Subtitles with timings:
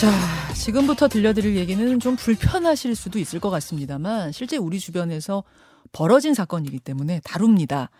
[0.00, 0.10] 자,
[0.54, 5.44] 지금부터 들려드릴 얘기는 좀 불편하실 수도 있을 것 같습니다만 실제 우리 주변에서
[5.92, 7.90] 벌어진 사건이기 때문에 다룹니다.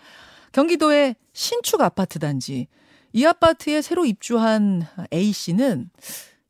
[0.52, 2.68] 경기도의 신축 아파트 단지.
[3.12, 5.90] 이 아파트에 새로 입주한 A 씨는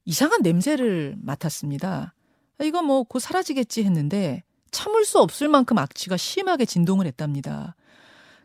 [0.05, 2.14] 이상한 냄새를 맡았습니다.
[2.62, 7.75] 이거 뭐 곧 사라지겠지 했는데 참을 수 없을 만큼 악취가 심하게 진동을 했답니다.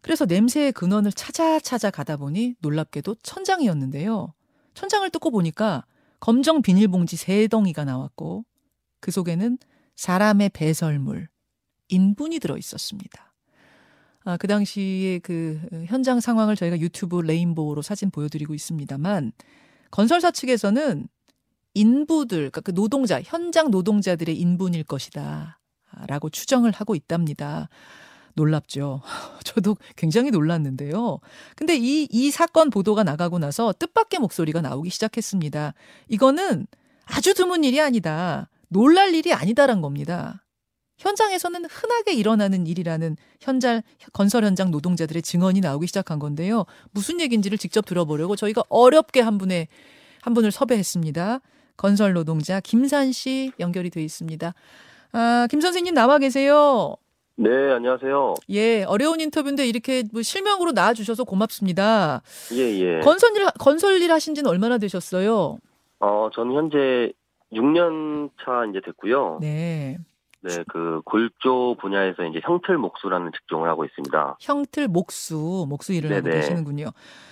[0.02, 4.34] 그래서 냄새의 근원을 찾아 찾아 가다 보니 놀랍게도 천장이었는데요.
[4.74, 5.86] 천장을 뜯고 보니까
[6.26, 8.46] 검정 비닐봉지 세 덩이가 나왔고
[9.00, 9.60] 그 속에는
[9.96, 11.30] 사람의 배설물,
[11.90, 13.36] 인분이 들어 있었습니다.
[14.24, 19.34] 아, 그 당시에 그 현장 상황을 저희가 유튜브 레인보우로 사진 보여드리고 있습니다만
[19.92, 21.08] 건설사 측에서는
[21.76, 25.60] 인부들, 그러니까 그 노동자, 현장 노동자들의 인분일 것이다.
[26.08, 27.70] 라고 추정을 하고 있답니다.
[28.36, 29.02] 놀랍죠.
[29.44, 31.20] 저도 굉장히 놀랐는데요.
[31.56, 35.74] 근데 이, 이 사건 보도가 나가고 나서 뜻밖의 목소리가 나오기 시작했습니다.
[36.10, 36.68] 이거는
[37.06, 38.50] 아주 드문 일이 아니다.
[38.68, 40.44] 놀랄 일이 아니다란 겁니다.
[40.98, 43.82] 현장에서는 흔하게 일어나는 일이라는 현장
[44.14, 46.66] 건설 현장 노동자들의 증언이 나오기 시작한 건데요.
[46.92, 49.68] 무슨 얘기인지를 직접 들어보려고 저희가 어렵게 한 분의
[50.22, 51.42] 한 분을 섭외했습니다.
[51.78, 54.54] 건설 노동자 김산 씨 연결이 돼 있습니다.
[55.12, 56.96] 아, 김 선생님 나와 계세요.
[57.38, 58.36] 네, 안녕하세요.
[58.52, 62.22] 예, 어려운 인터뷰인데 이렇게 뭐 실명으로 나와 주셔서 고맙습니다.
[62.54, 63.00] 예, 예.
[63.02, 65.58] 건설 일 건설 일 하신 지는 얼마나 되셨어요?
[66.00, 67.12] 어, 저는 현재
[67.52, 69.40] 6년 차 이제 됐고요.
[69.42, 69.98] 네.
[70.42, 74.38] 네, 그 골조 분야에서 이제 형틀 목수라는 직종을 하고 있습니다.
[74.40, 76.36] 형틀 목수, 목수 일을 하고 네네.
[76.38, 76.92] 계시는군요.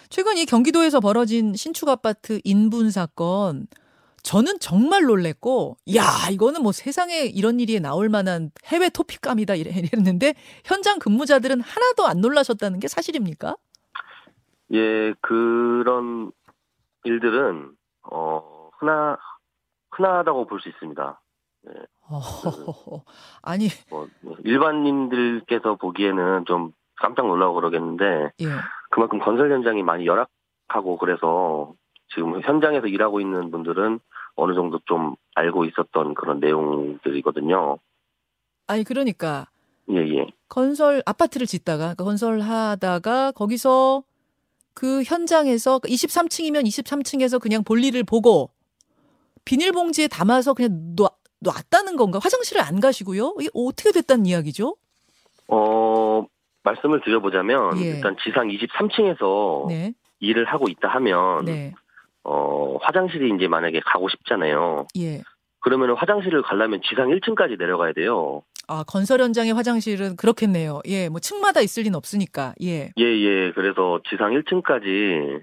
[0.09, 3.67] 최근 이 경기도에서 벌어진 신축 아파트 인분 사건
[4.23, 10.33] 저는 정말 놀랬고, 야, 이거는 뭐 세상에 이런 일이 나올 만한 해외 토픽감이다 이랬는데
[10.65, 13.55] 현장 근무자들은 하나도 안 놀라셨다는 게 사실입니까?
[14.73, 16.31] 예, 그런
[17.03, 17.71] 일들은
[18.03, 19.17] 어, 흔하
[19.91, 21.19] 흔하다고 볼 수 있습니다.
[22.09, 23.03] 어,
[23.41, 24.07] 아니, 뭐
[24.43, 28.45] 일반인들께서 보기에는 좀 깜짝 놀라고 그러겠는데 예.
[28.89, 31.73] 그만큼 건설 현장이 많이 열악하고 그래서
[32.13, 33.99] 지금 현장에서 일하고 있는 분들은
[34.35, 37.77] 어느 정도 좀 알고 있었던 그런 내용들이거든요.
[38.67, 39.47] 아니 그러니까
[39.91, 40.27] 예, 예.
[40.47, 44.03] 건설 아파트를 짓다가 그러니까 건설하다가 거기서
[44.73, 48.49] 그 현장에서 23층이면 23층에서 그냥 볼일을 보고
[49.45, 51.09] 비닐봉지에 담아서 그냥 놔,
[51.41, 52.19] 놨다는 건가?
[52.21, 53.35] 화장실을 안 가시고요?
[53.39, 54.75] 이게 어떻게 됐다는 이야기죠?
[55.49, 56.25] 어,
[56.63, 57.89] 말씀을 드려보자면, 예.
[57.89, 59.93] 일단 지상 23층에서 네.
[60.19, 61.73] 일을 하고 있다 하면, 네.
[62.23, 64.87] 어, 화장실이 이제 만약에 가고 싶잖아요.
[64.97, 65.21] 예.
[65.59, 68.43] 그러면 화장실을 가려면 지상 1층까지 내려가야 돼요.
[68.67, 70.81] 아, 건설 현장의 화장실은 그렇겠네요.
[70.87, 71.09] 예.
[71.09, 72.53] 뭐 층마다 있을 리는 없으니까.
[72.61, 72.91] 예.
[72.97, 73.51] 예, 예.
[73.53, 75.41] 그래서 지상 1층까지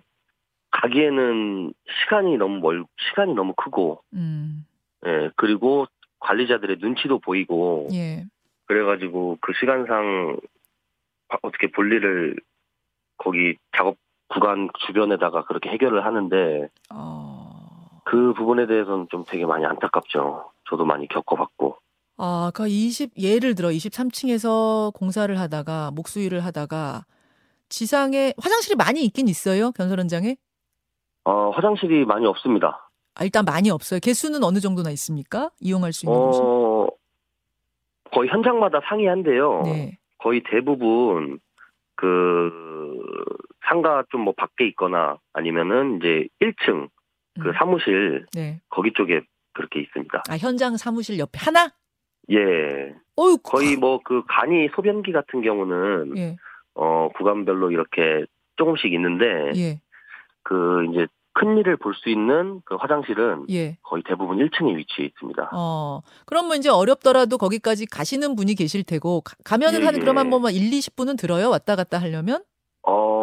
[0.70, 4.64] 가기에는 시간이 너무 멀, 시간이 너무 크고, 음.
[5.04, 5.86] 예, 그리고
[6.20, 8.24] 관리자들의 눈치도 보이고, 예.
[8.66, 10.36] 그래가지고 그 시간상
[11.28, 12.36] 바- 어떻게 볼일을
[13.16, 13.96] 거기 작업
[14.32, 17.50] 구간 주변에다가 그렇게 해결을 하는데 어.
[18.04, 20.50] 그 부분에 대해서는 좀 되게 많이 안타깝죠.
[20.68, 21.76] 저도 많이 겪어봤고.
[22.16, 27.04] 아, 그 20, 예를 들어 23층에서 공사를 하다가, 목수일을 하다가,
[27.68, 29.70] 지상에 화장실이 많이 있긴 있어요?
[29.72, 30.36] 건설 현장에?
[31.24, 32.90] 어, 화장실이 많이 없습니다.
[33.14, 34.00] 아, 일단 많이 없어요.
[34.00, 35.50] 개수는 어느 정도나 있습니까?
[35.60, 36.40] 이용할 수 있는 곳이?
[36.42, 36.88] 어,
[38.12, 39.62] 거의 현장마다 상이한데요.
[39.64, 39.98] 네.
[40.18, 41.38] 거의 대부분
[41.96, 42.50] 그
[43.70, 46.88] 상가 좀 뭐 밖에 있거나 아니면은 이제 1층
[47.40, 47.52] 그 음.
[47.58, 48.60] 사무실 네.
[48.68, 49.22] 거기 쪽에
[49.54, 50.22] 그렇게 있습니다.
[50.28, 51.70] 아, 현장 사무실 옆에 하나?
[52.30, 52.36] 예.
[53.18, 56.36] 어유 거의 뭐 그 간이 소변기 같은 경우는 예.
[56.74, 58.24] 어 구간별로 이렇게
[58.56, 59.24] 조금씩 있는데
[59.56, 59.80] 예.
[60.42, 63.76] 그 이제 큰 일을 볼 수 있는 그 화장실은 예.
[63.82, 65.50] 거의 대부분 1층에 위치해 있습니다.
[65.54, 66.02] 어.
[66.26, 69.98] 그럼 뭐 이제 어렵더라도 거기까지 가시는 분이 계실 테고 가, 가면은 예, 한 예.
[70.00, 71.48] 그러면 뭐막 1, 20분은 들어요.
[71.50, 72.42] 왔다 갔다 하려면?
[72.82, 73.19] 어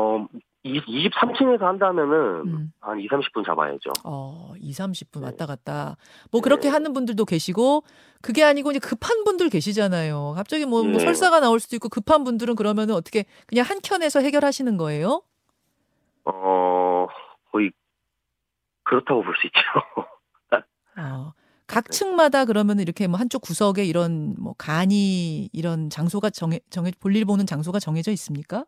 [0.65, 2.13] 23층에서 한다면은
[2.47, 2.73] 음.
[2.79, 3.91] 한 2, 30분 잡아야죠.
[4.03, 5.25] 어, 2, 30분 네.
[5.27, 5.95] 왔다 갔다.
[6.31, 6.69] 뭐 그렇게 네.
[6.69, 7.83] 하는 분들도 계시고
[8.21, 10.33] 그게 아니고 이제 급한 분들 계시잖아요.
[10.35, 10.99] 갑자기 뭐, 뭐 예.
[10.99, 15.21] 설사가 나올 수도 있고 급한 분들은 그러면은 어떻게 그냥 한 켠에서 해결하시는 거예요?
[16.25, 17.07] 어
[17.51, 17.71] 거의
[18.83, 19.59] 그렇다고 볼 수 있죠.
[20.97, 21.33] 어.
[21.35, 21.41] 네.
[21.67, 27.25] 각 층마다 그러면 이렇게 뭐 한쪽 구석에 이런 뭐 간이 이런 장소가 정해 정해 볼일
[27.25, 28.65] 보는 장소가 정해져 있습니까?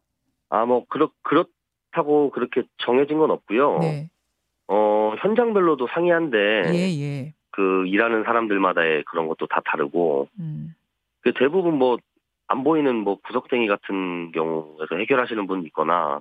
[0.50, 3.80] 아 뭐 그렇 그렇다고 그렇게 정해진 건 없고요.
[3.80, 4.10] 네.
[4.68, 6.38] 어 현장별로도 상이한데
[6.74, 7.34] 예, 예.
[7.51, 10.75] 그 일하는 사람들마다의 그런 것도 다 다르고 음.
[11.22, 11.98] 그 대부분 뭐
[12.50, 16.19] 안 보이는 뭐 구석탱이 같은 경우에서 해결하시는 분 있거나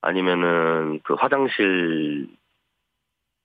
[0.00, 2.28] 아니면은 그 화장실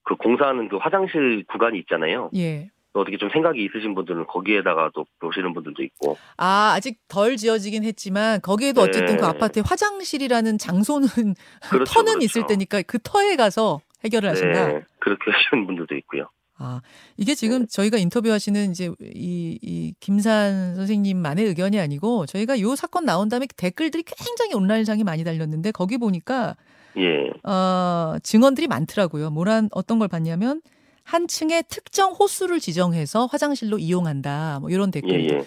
[0.04, 2.30] 그 공사하는 그 화장실 구간이 있잖아요.
[2.36, 2.69] 예.
[3.00, 6.18] 어떻게 좀 생각이 있으신 분들은 거기에다가 또 보시는 분들도 있고.
[6.38, 9.18] 아, 아직 덜 지어지긴 했지만 거기에도 어쨌든 네.
[9.18, 11.07] 그 아파트에 화장실이라는 장소는
[11.69, 12.25] 그렇죠, 터는 그렇죠.
[12.25, 14.68] 있을 테니까 그 터에 가서 해결을 하신다.
[14.68, 16.28] 네, 그렇게 하시는 분들도 있고요.
[16.60, 16.81] 아,
[17.18, 23.28] 이게 지금 저희가 인터뷰하시는 이제 이, 이 김산 선생님만의 의견이 아니고 저희가 요 사건 나온
[23.28, 26.56] 다음에 댓글들이 굉장히 온라인상에 많이 달렸는데 거기 보니까
[26.98, 29.31] 예, 어, 증언들이 많더라고요.
[29.31, 30.62] 뭐란 어떤 걸 봤냐면
[31.03, 34.59] 한 층에 특정 호수를 지정해서 화장실로 이용한다.
[34.61, 35.29] 뭐 이런 예, 댓글.
[35.29, 35.45] 예.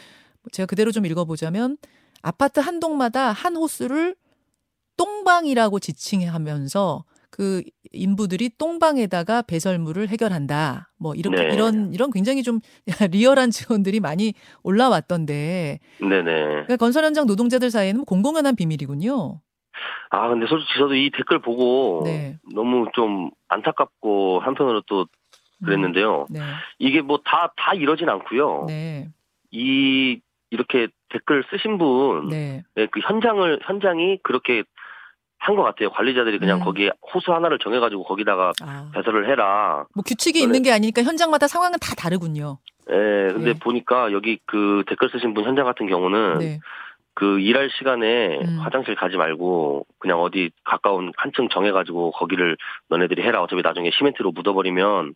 [0.53, 1.76] 제가 그대로 좀 읽어보자면
[2.23, 4.17] 아파트 한 동마다 한 호수를
[4.97, 7.62] 똥방이라고 지칭하면서 그
[7.93, 10.91] 인부들이 똥방에다가 배설물을 해결한다.
[10.99, 11.55] 뭐 이렇게 네.
[11.55, 12.61] 이런 이런 굉장히 좀
[13.11, 14.32] 리얼한 증언들이 많이
[14.62, 16.32] 올라왔던데 네네.
[16.32, 19.41] 그러니까 건설 현장 노동자들 사이에는 뭐 공공연한 비밀이군요.
[20.11, 22.38] 아, 근데 솔직히 저도 이 댓글 보고 네.
[22.55, 25.06] 너무 좀 안타깝고 한편으로 또 음,
[25.64, 26.26] 그랬는데요.
[26.31, 26.41] 네.
[26.79, 28.64] 이게 뭐 다, 다 이러진 않고요.
[28.69, 29.08] 네.
[29.50, 30.20] 이,
[30.50, 32.62] 이렇게 댓글 쓰신 분, 네.
[32.75, 34.64] 네, 그 현장을, 현장이 그렇게
[35.38, 35.91] 한 것 같아요.
[35.91, 36.64] 관리자들이 그냥 음.
[36.64, 38.91] 거기에 호수 하나를 정해가지고 거기다가 아.
[38.94, 39.87] 배설을 해라.
[39.94, 42.59] 뭐 규칙이 저는- 있는 게 아니니까 현장마다 상황은 다 다르군요.
[42.91, 42.94] 예,
[43.32, 43.59] 근데 네.
[43.59, 46.59] 보니까 여기 그 댓글 쓰신 분 현장 같은 경우는 네.
[47.14, 48.59] 그 일할 시간에 음.
[48.61, 52.56] 화장실 가지 말고 그냥 어디 가까운 한층 정해가지고 거기를
[52.88, 53.43] 너네들이 해라.
[53.43, 55.14] 어차피 나중에 시멘트로 묻어버리면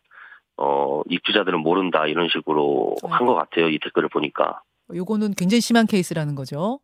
[0.61, 3.07] 어 입주자들은 모른다 이런 식으로 어.
[3.07, 3.69] 한것 같아요.
[3.69, 4.61] 이 댓글을 보니까
[4.93, 6.79] 요거는 굉장히 심한 케이스라는 거죠.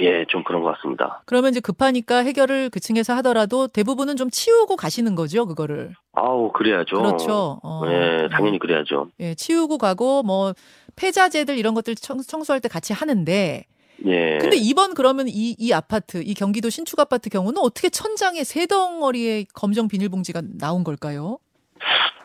[0.00, 1.22] 예, 좀 그런 것 같습니다.
[1.26, 5.92] 그러면 이제 급하니까 해결을 그 층에서 하더라도 대부분은 좀 치우고 가시는 거죠, 그거를.
[6.12, 6.96] 아우 그래야죠.
[6.96, 7.60] 그렇죠.
[7.62, 7.82] 어.
[7.86, 9.08] 예, 당연히 그래야죠.
[9.18, 10.54] 예, 치우고 가고 뭐
[10.94, 13.64] 폐자재들 이런 것들 청, 청소할 때 같이 하는데
[14.06, 14.38] 예.
[14.38, 19.46] 근데 이번 그러면 이, 이 아파트, 이 경기도 신축 아파트 경우는 어떻게 천장에 세 덩어리의
[19.52, 21.38] 검정 비닐봉지가 나온 걸까요?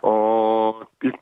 [0.01, 1.13] 어 일,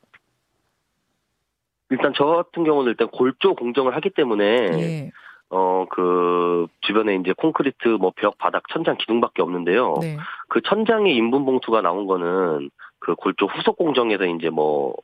[1.89, 5.11] 일단 저 같은 경우는 일단 골조 공정을 하기 때문에 예.
[5.49, 9.95] 어 그 주변에 이제 콘크리트 뭐 벽 바닥 천장 기둥밖에 없는데요.
[10.01, 10.17] 네.
[10.47, 12.69] 그 천장에 인분 봉투가 나온 거는
[12.99, 14.95] 그 골조 후속 공정에서 이제 뭐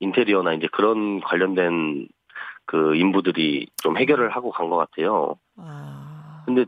[0.00, 2.08] 인테리어나 이제 그런 관련된
[2.66, 5.36] 그 인부들이 좀 해결을 하고 간 것 같아요.
[5.56, 6.42] 아.
[6.44, 6.66] 근데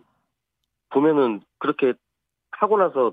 [0.91, 1.93] 보면은 그렇게
[2.53, 3.13] 하고 나서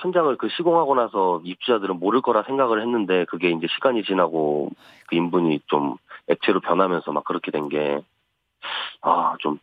[0.00, 4.70] 천장을 그 시공하고 나서 입주자들은 모를 거라 생각을 했는데 그게 이제 시간이 지나고
[5.06, 5.96] 그 인분이 좀
[6.28, 8.00] 액체로 변하면서 막 그렇게 된 게
[9.02, 9.58] 아, 좀,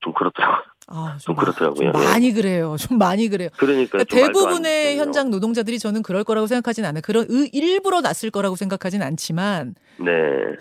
[0.00, 0.62] 좀 그렇더라고요.
[0.88, 1.92] 아, 좀 마- 그렇더라고요.
[1.92, 2.76] 좀 많이 그래요.
[2.78, 3.48] 좀 많이 그래요.
[3.56, 4.98] 그러니까 그러니까 좀 대부분의.
[4.98, 7.00] 현장 노동자들이 저는 그럴 거라고 생각하진 않아요.
[7.02, 10.12] 그런 의- 일부러 났을 거라고 생각하진 않지만 네.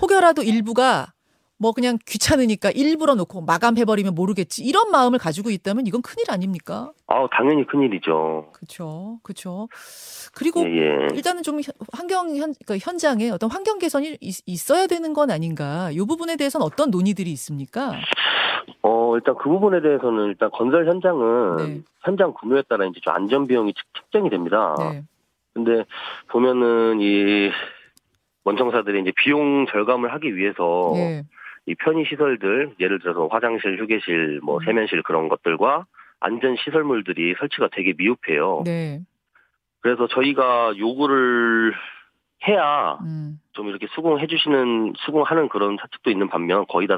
[0.01, 1.07] 혹여라도 일부가
[1.59, 6.91] 뭐 그냥 귀찮으니까 일부러 놓고 마감해버리면 모르겠지 이런 마음을 가지고 있다면 이건 큰일 아닙니까?
[7.07, 8.51] 아, 당연히 큰일이죠.
[8.53, 9.67] 그렇죠, 그렇죠.
[10.35, 11.07] 그리고 예, 예.
[11.15, 15.89] 일단은 좀 현- 환경 현 그러니까 현장에 어떤 환경 개선이 있, 있어야 되는 건 아닌가?
[15.91, 17.93] 이 부분에 대해서는 어떤 논의들이 있습니까?
[18.83, 21.81] 어, 일단 그 부분에 대해서는 일단 건설 현장은 네.
[22.03, 24.75] 현장 구매에 따라 이제 좀 안전 비용이 측- 측정이 됩니다.
[24.77, 25.03] 네,
[25.55, 25.85] 근데
[26.27, 27.49] 보면은 이
[28.43, 31.23] 원청사들이 이제 비용 절감을 하기 위해서 예,
[31.67, 34.65] 이 편의 시설들 예를 들어서 화장실, 휴게실, 뭐 음.
[34.65, 35.85] 세면실 그런 것들과
[36.19, 38.63] 안전 시설물들이 설치가 되게 미흡해요.
[38.65, 39.01] 네,
[39.81, 41.73] 그래서 저희가 요구를
[42.47, 46.97] 해야 음, 좀 이렇게 수긍해 주시는 수긍하는 그런 사측도 있는 반면 거의 다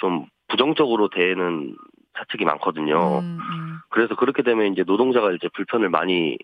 [0.00, 1.76] 좀 부정적으로 대는
[2.18, 3.20] 사측이 많거든요.
[3.20, 6.38] 음, 음, 그래서 그렇게 되면 이제 노동자가 이제 불편을 많이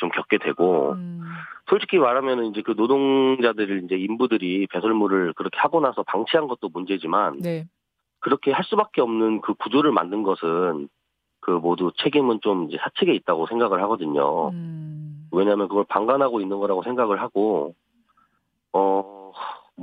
[0.00, 1.22] 좀 겪게 되고 음,
[1.68, 7.66] 솔직히 말하면 이제 그 노동자들 이제 인부들이 배설물을 그렇게 하고 나서 방치한 것도 문제지만 네,
[8.18, 10.88] 그렇게 할 수밖에 없는 그 구조를 만든 것은
[11.40, 14.48] 그 모두 책임은 좀 이제 사측에 있다고 생각을 하거든요.
[14.48, 17.74] 음, 왜냐하면 그걸 방관하고 있는 거라고 생각을 하고
[18.72, 19.32] 어뭐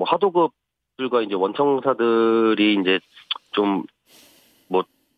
[0.06, 3.00] 하도급들과 이제 원청사들이 이제
[3.52, 3.84] 좀뭐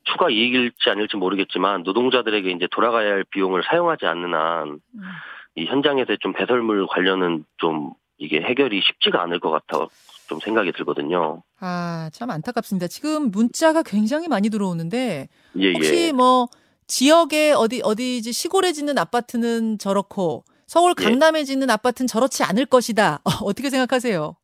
[0.03, 5.65] 추가 이익일지 아닐지 모르겠지만 노동자들에게 이제 돌아가야 할 비용을 사용하지 않는 한이 음.
[5.67, 9.87] 현장에서의 좀 배설물 관련은 좀 이게 해결이 쉽지가 않을 것 같아
[10.27, 11.41] 좀 생각이 들거든요.
[11.59, 12.87] 아, 참 안타깝습니다.
[12.87, 15.27] 지금 문자가 굉장히 많이 들어오는데
[15.57, 16.11] 예, 혹시 예.
[16.11, 16.47] 뭐
[16.87, 21.03] 지역에 어디 어디지 시골에 짓는 아파트는 저렇고 서울 예.
[21.03, 23.21] 강남에 짓는 아파트는 저렇지 않을 것이다.
[23.43, 24.35] 어떻게 생각하세요?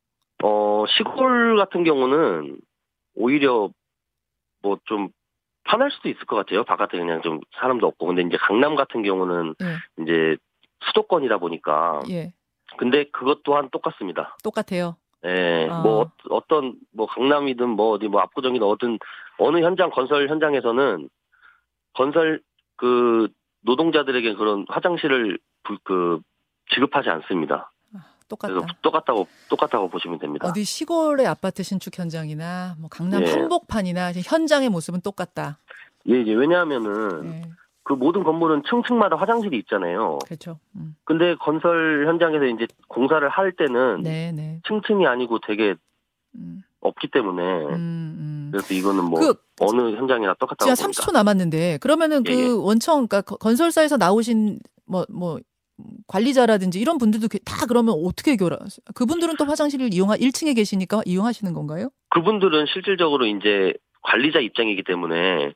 [0.42, 2.58] 어, 시골 같은 경우는
[3.14, 3.70] 오히려
[4.62, 5.08] 뭐 좀
[5.66, 6.64] 편할 수도 있을 것 같아요.
[6.64, 8.06] 바깥에 그냥 좀 사람도 없고.
[8.06, 10.36] 근데 이제 강남 같은 경우는 예, 이제
[10.86, 12.02] 수도권이다 보니까.
[12.10, 12.32] 예,
[12.78, 14.36] 근데 그것 또한 똑같습니다.
[14.42, 14.96] 똑같아요.
[15.24, 15.80] 예, 아.
[15.80, 18.98] 뭐 어- 어떤 뭐 강남이든 뭐 어디 뭐 압구정이든 어떤
[19.38, 21.08] 어느 현장 건설 현장에서는
[21.94, 22.40] 건설
[22.76, 23.28] 그
[23.62, 26.20] 노동자들에게 그런 화장실을 부- 그
[26.72, 27.72] 지급하지 않습니다.
[28.28, 28.52] 똑같다.
[28.54, 30.48] 그래서 똑같다고 똑같다고 보시면 됩니다.
[30.48, 33.30] 어디 시골의 아파트 신축 현장이나 뭐 강남 예.
[33.30, 35.58] 한복판이나 현장의 모습은 똑같다.
[36.08, 37.42] 예, 이제 왜냐하면은 예,
[37.82, 40.18] 그 모든 건물은 층층마다 화장실이 있잖아요.
[40.24, 40.58] 그렇죠.
[40.76, 40.96] 음.
[41.04, 44.60] 근데 건설 현장에서 이제 공사를 할 때는 네, 네.
[44.66, 45.74] 층층이 아니고 되게
[46.34, 48.48] 음, 없기 때문에 음, 음.
[48.52, 50.84] 그래서 이거는 뭐 그 어느 현장이나 똑같다고 봅니다.
[50.86, 52.36] 30초 남았는데 그러면은 예, 예.
[52.36, 55.38] 그 원청 그러니까 거- 건설사에서 나오신 뭐뭐
[56.06, 58.58] 관리자라든지 이런 분들도 그- 다 그러면 어떻게 해결하?
[58.94, 61.90] 그분들은 또 화장실을 이용하 1층에 계시니까 이용하시는 건가요?
[62.10, 65.52] 그분들은 실질적으로 이제 관리자 입장이기 때문에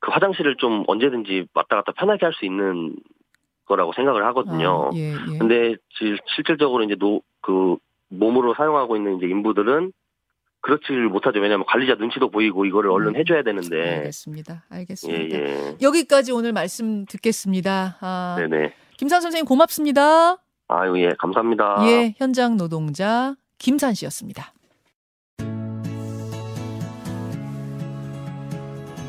[0.00, 2.94] 그 화장실을 좀 언제든지 왔다 갔다 편하게 할 수 있는
[3.64, 4.90] 거라고 생각을 하거든요.
[4.92, 5.38] 아, 예, 예.
[5.38, 7.76] 근데 실- 실질적으로 이제 노, 그
[8.08, 9.92] 몸으로 사용하고 있는 이제 인부들은
[10.60, 11.40] 그렇지를 못하죠.
[11.40, 13.16] 왜냐하면 관리자 눈치도 보이고 이거를 얼른 음.
[13.16, 13.96] 해줘야 되는데.
[13.98, 14.64] 알겠습니다.
[14.72, 15.36] 예, 알겠습니다.
[15.36, 15.76] 예.
[15.82, 17.96] 여기까지 오늘 말씀 듣겠습니다.
[18.00, 18.72] 아, 네네.
[18.96, 20.38] 김산 선생님 고맙습니다.
[20.68, 21.76] 아유, 예, 감사합니다.
[21.86, 24.52] 예, 현장 노동자 김산 씨였습니다.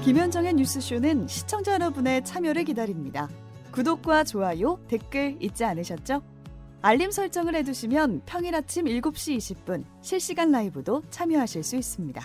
[0.03, 3.27] 김현정의 뉴스쇼는 시청자 여러분의 참여를 기다립니다.
[3.71, 6.21] 구독과 좋아요, 댓글 잊지 않으셨죠?
[6.81, 12.21] 알림 설정을 해두시면 평일 아침 7시 20분 실시간 라이브도 참여하실 수 있습니다.